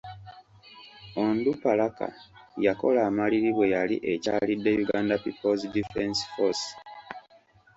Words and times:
Onduparaka 1.23 2.07
yakola 2.65 2.99
amaliri 3.09 3.49
bwe 3.55 3.67
yali 3.75 3.95
ekyalidde 4.13 4.69
Uganda 4.83 5.15
People's 5.23 5.61
Defence 5.75 6.19
Force. 6.33 6.67